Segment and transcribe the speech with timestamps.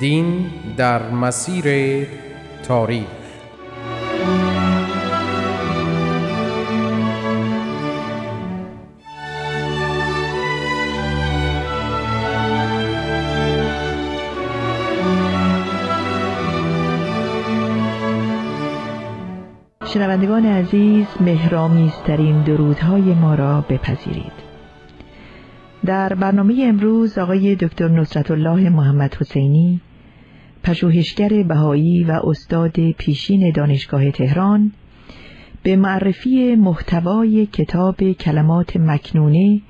[0.00, 2.06] دین در مسیر
[2.62, 3.06] تاریخ.
[19.86, 24.32] شنوندگان عزیز مهرامیزترین درودهای ما را بپذیرید.
[25.86, 29.80] در برنامه امروز آقای دکتر نصرت الله محمد حسینی
[30.66, 34.72] پژوهشگر بهایی و استاد پیشین دانشگاه تهران
[35.62, 39.60] به معرفی محتوای کتاب کلمات مکنونه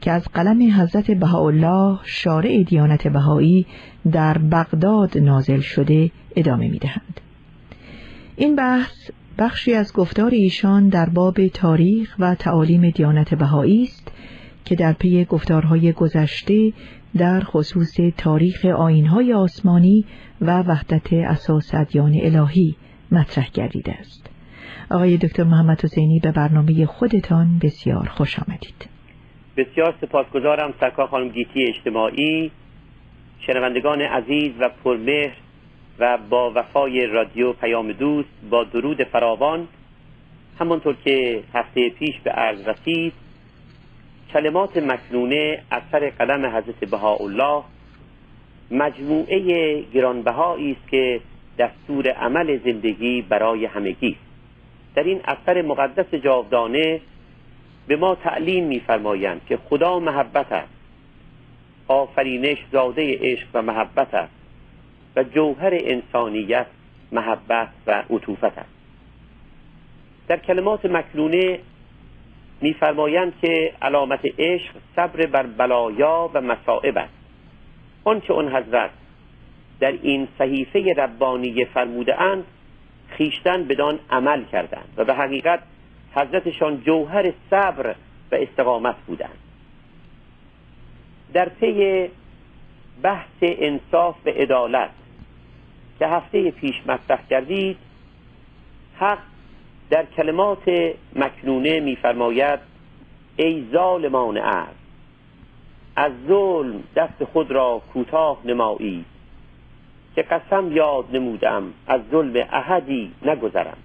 [0.00, 3.66] که از قلم حضرت بهاءالله شارع دیانت بهایی
[4.12, 7.20] در بغداد نازل شده ادامه می دهند.
[8.36, 14.12] این بحث بخشی از گفتار ایشان در باب تاریخ و تعالیم دیانت بهایی است
[14.64, 16.72] که در پی گفتارهای گذشته
[17.18, 20.04] در خصوص تاریخ آینهای آسمانی
[20.40, 22.76] و وحدت اساس ادیان الهی
[23.12, 24.30] مطرح گردیده است.
[24.90, 28.88] آقای دکتر محمد حسینی به برنامه خودتان بسیار خوش آمدید.
[29.56, 32.50] بسیار سپاسگزارم سرکار خانم گیتی اجتماعی
[33.46, 35.32] شنوندگان عزیز و پرمهر
[35.98, 39.68] و با وفای رادیو پیام دوست با درود فراوان
[40.58, 43.12] همانطور که هفته پیش به عرض رسید
[44.32, 47.62] کلمات مکنونه اثر قلم حضرت بهاءالله
[48.70, 49.40] مجموعه
[49.94, 51.20] گرانبهایی است که
[51.58, 54.16] دستور عمل زندگی برای همگی
[54.94, 57.00] در این اثر مقدس جاودانه
[57.86, 60.72] به ما تعلیم میفرمایند که خدا محبت است
[61.88, 64.32] آفرینش زاده عشق و محبت است
[65.16, 66.66] و جوهر انسانیت
[67.12, 68.80] محبت و عطوفت است.
[70.28, 71.58] در کلمات مکنونه
[72.60, 77.14] میفرمایند که علامت عشق صبر بر بلایا و مصائب است.
[78.04, 78.90] آنچه اون حضرت
[79.80, 82.44] در این صحیفه ربانی فرموده اند
[83.08, 85.62] خیشتن بدان عمل کردند و به حقیقت
[86.14, 87.94] حضرتشان جوهر صبر
[88.32, 89.38] و استقامت بودند.
[91.32, 92.08] در پی
[93.02, 94.90] بحث انصاف و عدالت
[95.98, 97.76] که هفته پیش مطرح کردید
[98.98, 99.18] حق
[99.90, 102.60] در کلمات مکنونه میفرماید
[103.36, 104.74] ای ظالمان عرض
[105.96, 109.04] از ظلم دست خود را کوتاه نمایی
[110.14, 113.76] که قسم یاد نمودم از ظلم احدی نگذرم.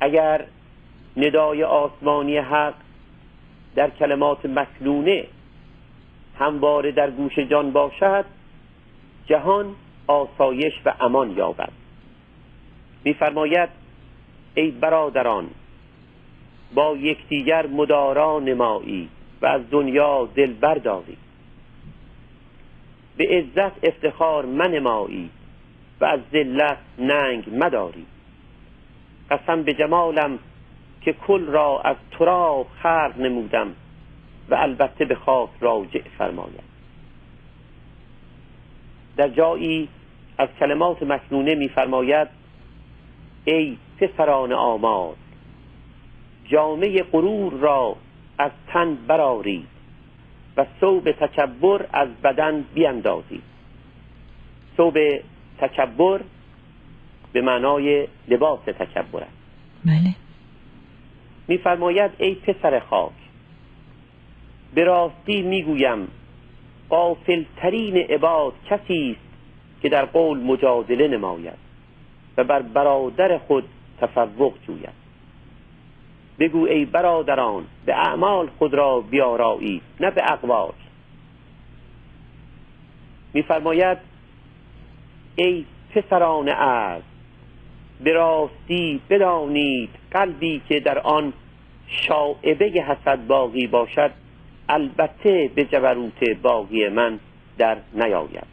[0.00, 0.44] اگر
[1.16, 2.74] ندای آسمانی حق
[3.74, 5.24] در کلمات مکنونه
[6.38, 8.24] همواره در گوش جان باشد
[9.26, 9.74] جهان
[10.06, 11.85] آسایش و امان یابد.
[13.06, 13.68] میفرماید
[14.54, 15.50] ای برادران
[16.74, 19.08] با یکدیگر مدارا نمایی
[19.42, 21.16] و از دنیا دل برداری.
[23.16, 25.30] به عزت افتخار منمایی
[26.00, 28.06] و از ذلت ننگ مداری.
[29.30, 30.38] قسم به جمالم
[31.00, 33.74] که کل را از تراب خلق نمودم
[34.48, 36.66] و البته به خاک راجع فرماید.
[39.16, 39.88] در جایی
[40.38, 42.28] از کلمات مکنونه میفرماید
[43.48, 45.16] ای پسران آماد
[46.44, 47.96] جامعه غرور را
[48.38, 49.66] از تن برارید
[50.56, 53.42] و صوب تکبر از بدن بیاندازید
[54.76, 54.98] صوب
[55.58, 56.20] تکبر
[57.32, 59.36] به معنای لباس تکبر است.
[59.84, 60.14] بله.
[61.48, 63.12] میفرماید ای پسر خاک
[64.74, 66.08] به راستی می‌گویم
[66.88, 71.65] قافلترین عباد کسی است که در قول مجادله نماید.
[72.36, 73.64] و بر برادر خود
[74.00, 75.06] تفوق جوید.
[76.38, 80.72] بگو ای برادران به اعمال خود را بیارایی نه به اقوال.
[83.34, 83.98] میفرماید
[85.36, 87.02] ای پسران عرض
[88.00, 91.32] به راستی بدانید قلبی که در آن
[91.88, 94.10] شاعبه حسد باقی باشد
[94.68, 97.18] البته به جبروت باقی من
[97.58, 98.46] در نیاید.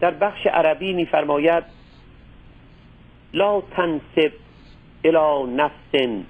[0.00, 1.64] در بخش عربی میفرماید
[3.36, 4.32] لا تنسب
[5.04, 6.22] الى نفس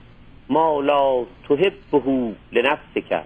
[0.48, 3.24] ما لا تحبه لنفسك.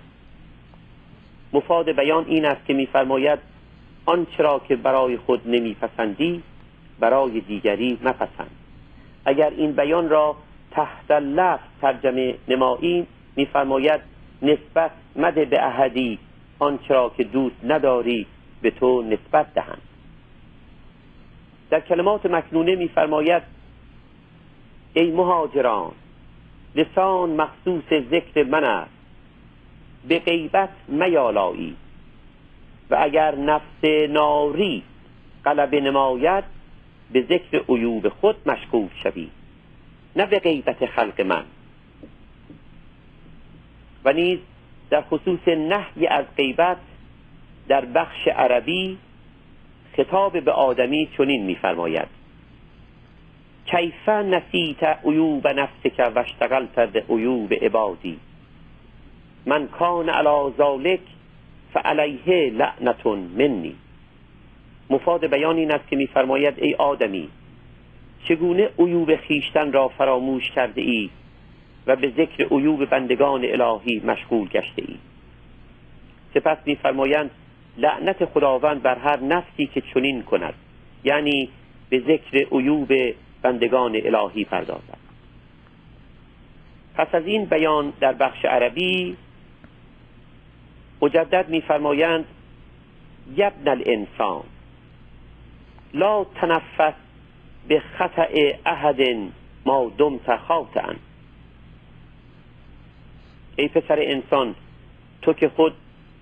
[1.53, 3.39] مفاد بیان این است که میفرماید
[4.07, 6.43] آنچه را که برای خود نمیپسندی
[7.01, 8.51] برای دیگری مپسند.
[9.25, 10.37] اگر این بیان را
[10.71, 13.07] تحت لفظ ترجمه نمایی
[13.37, 14.01] میفرماید
[14.43, 16.19] نسبت مده به احدی
[16.59, 18.27] آنچه را که دوست نداری
[18.63, 19.83] به تو نسبت دهند.
[21.71, 23.60] در کلمات مکنونه میفرماید
[24.95, 25.93] ای مهاجران
[26.75, 28.91] لسان مخصوص ذکر من است.
[30.09, 31.77] به غیبت میالایی.
[32.91, 34.83] و اگر نفس ناری
[35.45, 36.45] غلب نماید
[37.13, 39.29] به ذکر عیوب خود مشغول شوی.
[40.17, 41.45] نه به غیبت خلق من.
[44.05, 44.39] و نیز
[44.91, 46.77] در خصوص نهی از غیبت
[47.69, 48.99] در بخش عربی
[49.97, 52.20] خطاب به آدمی چنین میفرماید.
[53.71, 58.19] کیف نسیت عیوب نفسک و اشتغلت به عیوب عبادی
[59.47, 61.01] من کان علی ذالک
[61.73, 63.75] فعلیه لعنتون منی.
[64.91, 67.29] مفاد بیان این است که میفرماید ای آدمی
[68.29, 71.11] چگونه عیوب خیشتن را فراموش کرده ای
[71.87, 74.97] و به ذکر عیوب بندگان الهی مشغول گشته ای
[76.35, 77.31] سپس میفرمایند
[77.79, 80.55] لعنت خداوند بر هر نفسی که چنین کند
[81.05, 81.49] یعنی
[81.91, 82.93] به ذکر عیوب
[83.43, 84.99] بندگان الهی پردازد
[86.95, 89.17] پس از این بیان در بخش عربی
[91.03, 92.25] مجدد میفرمایند
[93.37, 94.43] یبن الانسان
[95.95, 96.95] لا تنفس
[97.69, 99.01] به خطع احد
[99.67, 100.95] ما دمت خاطئا.
[103.57, 104.55] ای پسر انسان
[105.23, 105.73] تو که خود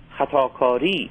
[0.09, 1.09] خطاکاری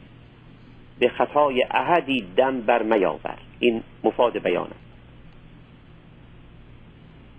[0.99, 4.88] به خطای احدی دم بر میاور این مفاد بیان است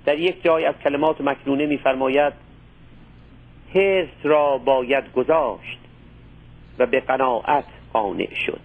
[0.10, 2.34] در یک جای از کلمات مکنونه میفرماید
[3.76, 5.80] حرس را باید گذاشت
[6.80, 8.60] و به قناعت قانع شد.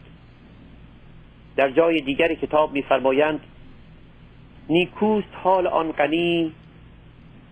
[1.57, 3.41] در جای دیگر کتاب میفرمایند
[4.69, 6.53] نیکوست حال آن غنی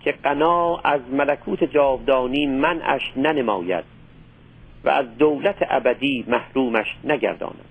[0.05, 3.85] که قنا از ملکوت جاودانی منعش ننماید
[4.85, 7.65] و از دولت ابدی محرومش نگرداند.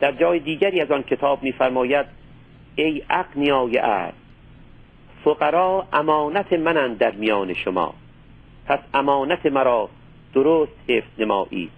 [0.00, 2.06] در جای دیگری از آن کتاب میفرماید
[2.76, 4.23] ای اقنیای ارز
[5.24, 7.94] فقرا امانت منند در میان شما.
[8.66, 9.88] پس امانت مرا
[10.34, 11.70] درست حفظ نمایی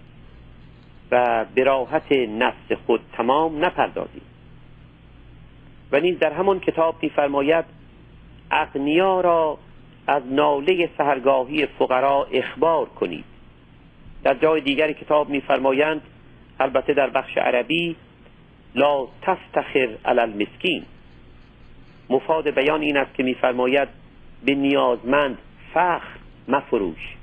[1.11, 4.21] و به راحت نفس خود تمام نپردازید
[5.91, 7.65] و نیز در همان کتاب میفرماید
[8.51, 9.57] اغنیا را
[10.07, 13.25] از ناله سهرگاهی فقرا اخبار کنید.
[14.23, 16.01] در جای دیگر کتاب میفرمایند
[16.59, 17.95] البته در بخش عربی
[18.75, 20.83] لا تفتخر علی المسکین.
[22.09, 23.87] مفاد بیان این است که میفرماید
[24.45, 25.37] به نیازمند
[25.73, 26.17] فخر
[26.47, 27.15] مفروش.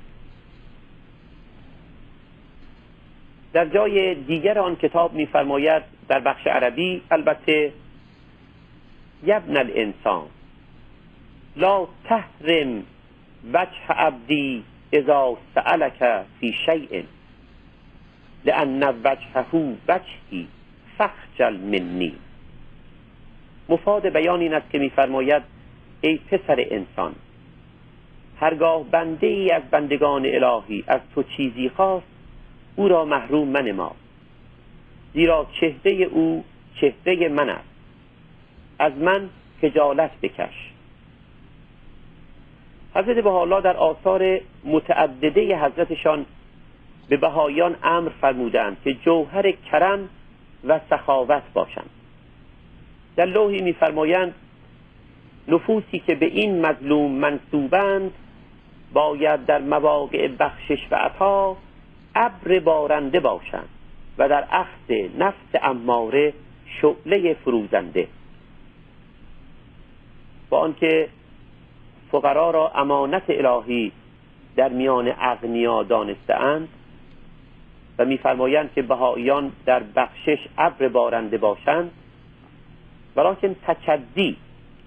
[3.53, 7.73] در جای دیگر آن کتاب میفرماید در بخش عربی البته
[9.23, 10.27] یبن الانسان
[11.55, 12.83] لا تحرم
[13.53, 17.03] وجه عبدی اذا سألك فی شیء
[18.45, 20.47] لان وجهه وجهی
[20.97, 22.13] فخجل منی.
[23.69, 25.43] مفاد بیان این است که میفرماید
[26.01, 27.15] ای پسر انسان
[28.39, 32.05] هرگاه بنده ای از بندگان الهی از تو چیزی خواست
[32.75, 33.95] او را محروم منما
[35.13, 36.43] زیرا چهره او
[36.81, 37.69] چهره من است.
[38.79, 39.29] از من
[39.61, 40.71] خجالت بکش.
[42.95, 46.25] حضرت بهاءالله در آثار متعدده حضرتشان
[47.09, 50.09] به بهایان امر فرمودند که جوهر کرم
[50.67, 51.89] و سخاوت باشند.
[53.15, 54.35] در لوحی میفرمایند
[55.47, 58.11] نفوسی که به این مظلوم منصوبند
[58.93, 61.57] باید در مواقع بخشش و عطا
[62.15, 63.69] ابر بارنده باشند
[64.17, 66.33] و در اخذ نفس اماره
[66.81, 68.07] شعله فروزنده.
[70.49, 71.09] با آنکه
[72.11, 73.91] فقرا را امانت الهی
[74.55, 76.67] در میان اغنیا دانستهاند
[77.97, 81.91] و میفرمایند که بهاییان در بخشش ابر بارنده باشند
[83.15, 84.37] ولیکن تچدی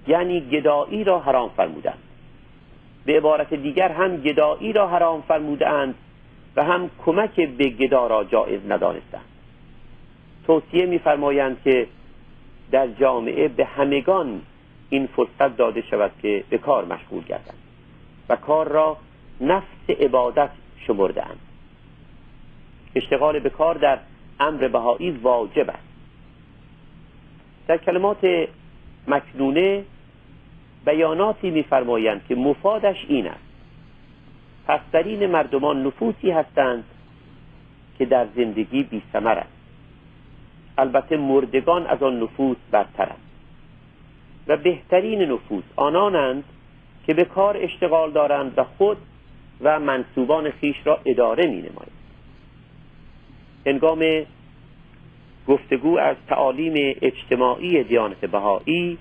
[0.06, 1.98] یعنی گدایی را حرام فرمودند.
[3.04, 5.94] به عبارت دیگر هم گدایی را حرام فرمودند
[6.56, 9.24] و هم کمک به گدا را جایز ندانستند.
[10.46, 11.86] توصیه میفرمایند که
[12.70, 14.42] در جامعه به همگان
[14.90, 17.58] این فرصت داده شود که به کار مشغول گردند
[18.28, 18.96] و کار را
[19.40, 20.50] نفس عبادت
[20.86, 21.38] شمردهاند.
[22.94, 23.98] اشتغال به کار در
[24.40, 25.87] امر بهایی واجب است.
[27.68, 28.48] در کلمات
[29.08, 29.84] مکنونه
[30.86, 33.48] بیاناتی میفرمایند که مفادش این است.
[34.66, 36.84] پسترین مردمان نفوسی هستند
[37.98, 39.48] که در زندگی بی است.
[40.78, 43.18] البته مردگان از آن نفوس برترند
[44.46, 46.44] و بهترین نفوس آنانند
[47.06, 48.96] که به کار اشتغال دارند و خود
[49.60, 51.98] و منصوبان خیش را اداره می نمایند
[53.66, 54.26] هنگام
[55.48, 58.98] گفتگو از تعالیم اجتماعی دیانت بهایی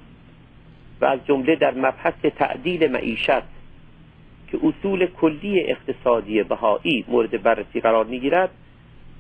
[1.02, 3.58] و از جمله در مبحث تعدیل معیشت
[4.52, 8.50] که اصول کلی اقتصادی بهایی مورد بررسی قرار می‌گیرد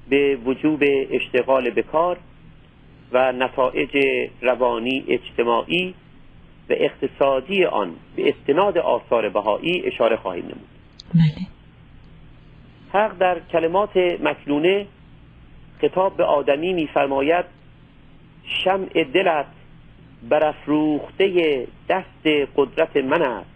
[0.10, 2.18] به وجوب اشتغال به کار
[3.12, 3.98] و نتایج
[4.42, 5.94] روانی اجتماعی
[6.70, 10.68] و اقتصادی آن به استناد آثار بهایی اشاره خواهیم نمود
[11.14, 11.48] بله.
[12.94, 14.86] حق در کلمات مکنونه
[15.82, 17.46] خطاب به آدمی میفرماید
[18.44, 19.46] شمع دلت
[20.30, 23.50] برافروخته دست قدرت من است.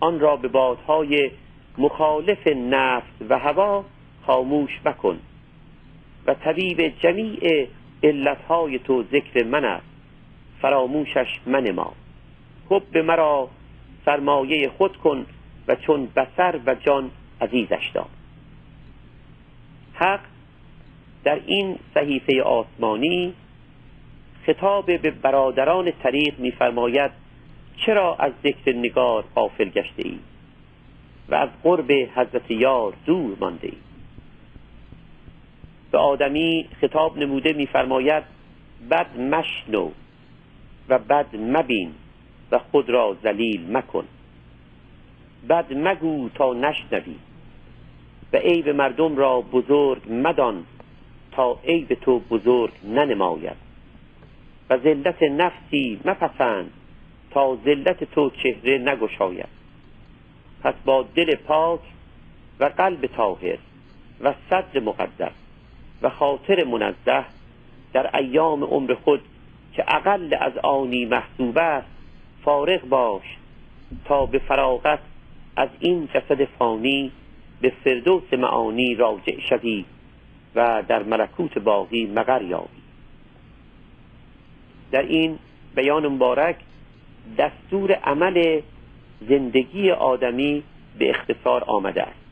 [0.00, 1.30] آن را به بادهای
[1.78, 3.84] مخالف نفس و هوا
[4.26, 5.18] خاموش مکن
[6.26, 7.68] و طبیب جمیع
[8.02, 9.86] علتهای تو ذکر من است.
[10.62, 11.92] فراموشش منما.
[12.70, 13.48] حب مرا
[14.04, 15.26] سرمایه خود کن
[15.68, 17.10] و چون بسر و جان
[17.40, 18.08] عزیزش دار.
[19.94, 20.20] حق
[21.26, 23.34] در این صحیفه آسمانی
[24.46, 27.10] خطاب به برادران طریق میفرماید
[27.76, 30.18] چرا از ذکر نگار غافل گشته ای
[31.28, 33.76] و از قرب حضرت یار دور مانده ای
[35.90, 38.22] به آدمی خطاب نموده میفرماید
[38.90, 39.90] بد مشنو
[40.88, 41.92] و بد مبین
[42.50, 44.04] و خود را ذلیل مکن.
[45.48, 47.16] بد مگو تا نشنوی
[48.32, 50.64] و عیب مردم را بزرگ مدان
[51.36, 53.56] تا عیب تو بزرگ ننماید
[54.70, 56.70] و ذلت نفسی مپسند
[57.30, 59.48] تا ذلت تو چهره نگشاید.
[60.62, 61.80] پس با دل پاک
[62.60, 63.58] و قلب طاهر
[64.20, 65.32] و صدر مقدس
[66.02, 67.24] و خاطر منزه
[67.92, 69.20] در ایام عمر خود
[69.72, 71.88] که اقل از آنی محسوب است
[72.44, 73.36] فارغ باش
[74.04, 74.98] تا به فراغت
[75.56, 77.12] از این جسد فانی
[77.60, 79.84] به فردوس معانی راجع شوی.
[80.56, 82.82] و در ملکوت باقی مقر یابی.
[84.90, 85.38] در این
[85.74, 86.56] بیان مبارک
[87.38, 88.60] دستور عمل
[89.28, 90.62] زندگی آدمی
[90.98, 92.26] به اختصار آمده است.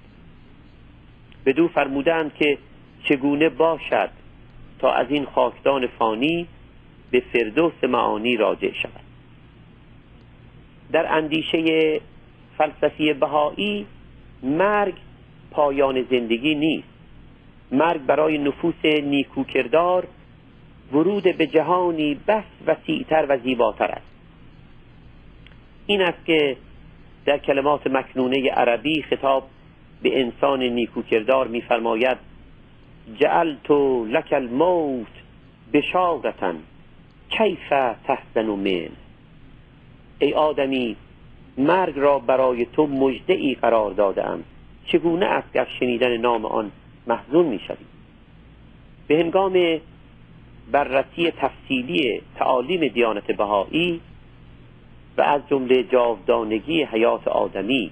[1.46, 2.58] بدو فرمودند که
[3.04, 4.10] چگونه باشد
[4.78, 6.46] تا از این خاکدان فانی
[7.10, 9.00] به فردوس معانی راجع شود.
[10.92, 12.00] در اندیشه
[12.58, 13.86] فلسفی بهایی
[14.42, 14.94] مرگ
[15.50, 16.93] پایان زندگی نیست.
[17.74, 20.06] مرگ برای نفوس نیکوکردار
[20.92, 24.06] ورود به جهانی بس وسیعتر و زیباتر است.
[25.86, 26.56] این است که
[27.24, 29.48] در کلمات مکنونه عربی خطاب
[30.02, 32.16] به انسان نیکوکردار میفرماید
[33.20, 33.70] جعلت
[34.10, 35.12] لک الموت
[35.72, 36.52] بشارتا
[37.30, 37.68] کیف
[38.06, 38.88] تحزن من.
[40.18, 40.96] ای آدمی
[41.58, 44.44] مرگ را برای تو مجده ای قرار دادم
[44.86, 46.70] چگونه است که از شنیدن نام آن
[47.06, 47.60] محزون می
[49.06, 49.80] به هنگام
[50.72, 54.00] بررسی تفصیلی تعالیم دیانت بهایی
[55.18, 57.90] و از جمله جاودانگی حیات آدمی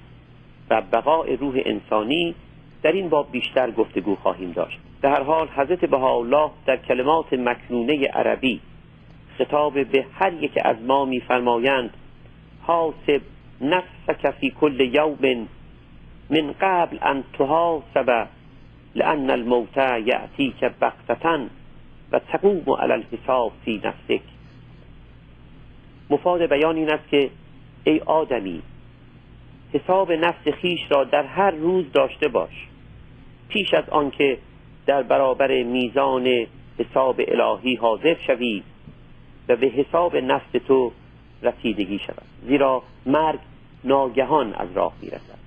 [0.71, 2.35] و بقای روح انسانی
[2.83, 4.79] در این باب بیشتر گفتگو خواهیم داشت.
[5.03, 8.61] در هر حال حضرت بهاءالله در کلمات مکنونه عربی
[9.39, 11.91] خطاب به هر یک از ما میفرمایند
[12.63, 13.21] حاسب
[13.61, 15.49] نفسك فی کل یوم
[16.31, 18.29] من قبل ان تحاسب
[18.95, 21.39] لان الموت یأتیک بغتتا
[22.13, 24.23] و تقوم علی الحساب فی نفسک
[26.11, 27.31] مفاد بیان این است که
[27.85, 28.63] ای آدمی
[29.73, 32.69] حساب نفس خیش را در هر روز داشته باش.
[33.49, 34.39] پیش از آنکه
[34.87, 36.47] در برابر میزان
[36.79, 38.63] حساب الهی حاضر شوی
[39.49, 40.93] و به حساب نفس تو
[41.43, 42.27] رسیدگی شود.
[42.47, 43.39] زیرا مرگ
[43.85, 45.39] ناگهان از راه می‌رسد.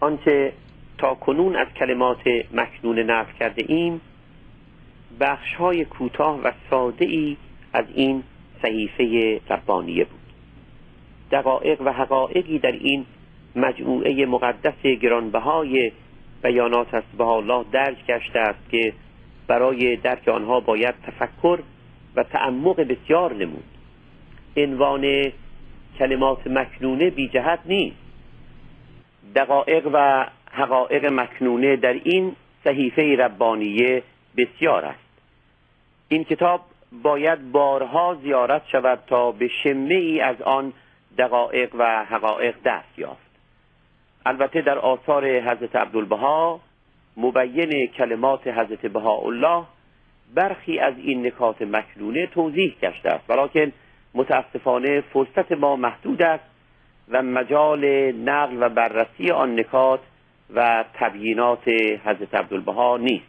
[0.00, 0.52] آنچه
[0.98, 2.20] تا کنون از کلمات
[2.52, 4.00] مکنون نقل کرده ایم
[5.20, 7.36] بخش های کوتاه و ساده ای
[7.72, 8.22] از این
[8.62, 10.20] صحیفه ربانیه بود.
[11.30, 13.06] دقایق و حقایقی در این
[13.56, 15.92] مجموعه مقدس گرانبهای
[16.42, 18.92] بیانات از الله درج گشته است که
[19.46, 21.58] برای درک آنها باید تفکر
[22.16, 23.64] و تعمق بسیار نمود.
[24.56, 25.32] عنوان
[25.98, 27.96] کلمات مکنونه بی جهت نیست.
[29.34, 30.26] دقایق و
[30.56, 34.02] حقایق مکنونه در این صحیفه ربانیه
[34.36, 34.98] بسیار است.
[36.08, 36.60] این کتاب
[37.02, 40.72] باید بارها زیارت شود تا به شمه ای از آن
[41.18, 43.26] دقایق و حقایق دست یافت.
[44.26, 46.60] البته در آثار حضرت عبدالبها
[47.16, 49.64] مبین کلمات حضرت بهاءالله
[50.34, 53.30] برخی از این نکات مکنونه توضیح گشته است.
[53.30, 53.72] ولیکن
[54.14, 56.44] متاسفانه فرصت ما محدود است
[57.08, 60.00] و مجال نقل و بررسی آن نکات
[60.54, 61.68] و تبیینات
[62.04, 63.26] حضرت عبدالبها نیست.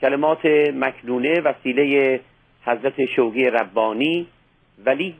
[0.00, 2.20] کلمات مکنونه وسیله
[2.62, 4.26] حضرت شوقی ربانی
[4.84, 5.14] ولی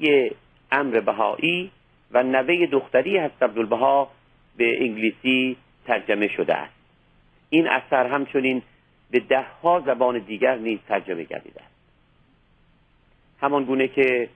[0.72, 1.70] امر بهایی
[2.10, 4.10] و نوه دختری حضرت عبدالبها
[4.56, 6.74] به انگلیسی ترجمه شده است.
[7.50, 8.62] این اثر همچنین
[9.10, 11.74] به دهها زبان دیگر نیز ترجمه گردیده است.
[13.40, 14.28] همان گونه که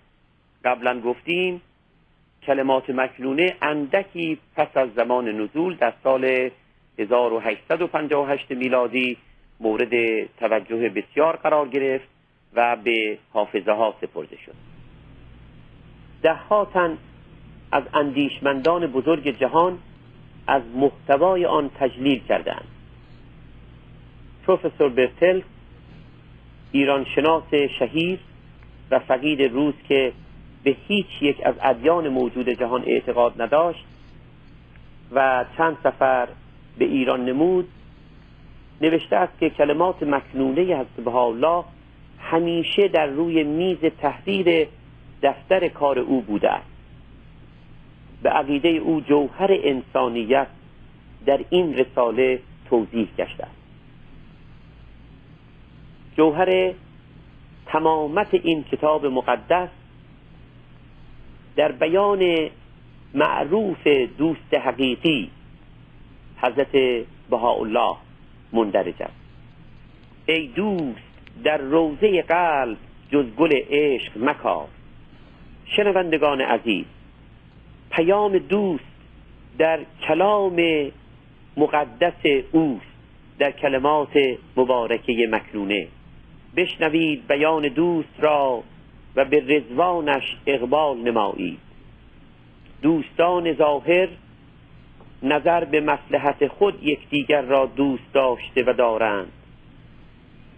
[0.64, 1.62] قبلا گفتیم
[2.47, 6.51] کلمات مکنونه اندکی پس از زمان نزول در سال
[6.99, 9.17] 1858 میلادی
[9.61, 12.09] مورد توجه بسیار قرار گرفت
[12.55, 14.55] و به حافظه ها سپرده شد.
[16.23, 16.99] ده تن
[17.73, 19.79] از اندیشمندان بزرگ جهان
[20.47, 22.65] از محتوای آن تجلیل کردند
[24.47, 25.41] پروفسور برتل
[26.73, 28.19] ایرانشناس شهیر
[28.91, 30.13] و فقید روز که
[30.64, 33.85] به هیچ یک از ادیان موجود جهان اعتقاد نداشت
[35.12, 36.28] و چند سفر
[36.78, 37.69] به ایران نمود.
[38.81, 41.64] نوشته است که کلمات مکنونه حضرت الله
[42.19, 44.69] همیشه در روی میز تحریر
[45.23, 46.73] دفتر کار او بوده است.
[48.23, 50.47] به عقیده او جوهر انسانیت
[51.26, 52.40] در این رساله
[52.71, 53.62] توضیح گشته است.
[56.16, 56.73] جوهر
[57.66, 59.69] تمامت این کتاب مقدس
[61.56, 62.50] در بیان
[63.14, 63.87] معروف
[64.18, 65.30] دوست حقیقی
[66.37, 67.97] حضرت بهاءالله
[68.52, 69.23] مندرج است
[70.26, 71.12] ای دوست
[71.44, 72.76] در روزه قلب
[73.12, 74.68] جز گل عشق مکار.
[75.66, 76.85] شنوندگان عزیز
[77.90, 78.85] پیام دوست
[79.59, 80.56] در کلام
[81.56, 82.87] مقدس اوست
[83.38, 84.18] در کلمات
[84.56, 85.88] مبارکه مکنونه.
[86.56, 88.62] بشنوید بیان دوست را
[89.17, 91.59] و به رزوانش اقبال نمایید
[92.83, 94.09] دوستان ظاهر
[95.23, 99.33] نظر به مسلحت خود یکدیگر را دوست داشته و دارند.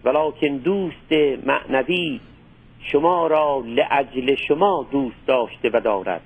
[0.03, 1.11] ولکن دوست
[1.45, 2.19] معنوی
[2.79, 6.21] شما را لعجل شما دوست داشته و دارد.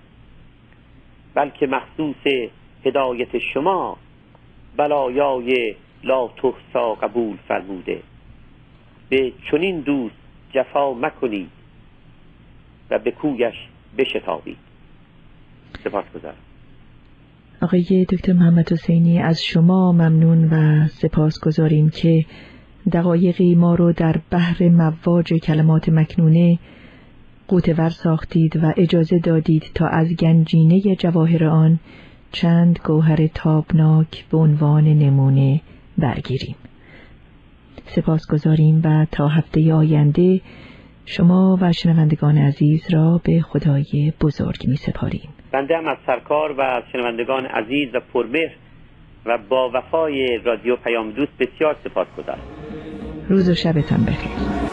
[1.33, 2.49] بلکه مخصوص
[2.85, 3.97] هدایت شما
[4.77, 8.01] بلایای لا تحسا قبول فرموده.
[9.09, 10.15] به چنین دوست
[10.53, 11.58] جفا مکنید.
[12.91, 13.55] و به کویش
[13.97, 14.57] بشتابید
[15.83, 16.37] سپاس گذارم
[17.61, 22.25] آقای دکتر محمد حسینی از شما ممنون و سپاس گذاریم که
[22.91, 26.59] دقایقی ما رو در بحر مواج کلمات مکنونه
[27.47, 31.79] قوتور ساختید و اجازه دادید تا از گنجینه جواهر آن
[32.31, 35.61] چند گوهر تابناک به عنوان نمونه
[35.97, 36.55] برگیریم.
[37.85, 40.41] سپاس گذاریم و تا هفته آینده
[41.17, 45.29] شما و شنوندگان عزیز را به خدای بزرگ می سپاریم.
[45.51, 48.51] بنده هم از سرکار و از شنوندگان عزیز و پرمهر
[49.25, 52.41] و با وفای رادیو پیام دوست بسیار سپاس گذارم
[53.29, 54.68] روز و شبتان بخیر.